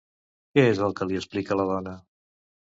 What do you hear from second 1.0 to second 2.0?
que li explica la dona?